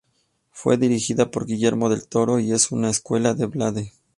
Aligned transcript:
Fue 0.49 0.77
dirigida 0.77 1.29
por 1.29 1.45
Guillermo 1.45 1.87
del 1.87 2.07
Toro 2.07 2.39
y 2.39 2.53
es 2.53 2.71
una 2.71 2.91
secuela 2.91 3.35
de 3.35 3.45
Blade. 3.45 3.93